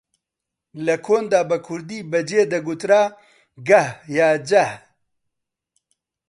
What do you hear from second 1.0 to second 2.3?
کۆندا بە کوردی بە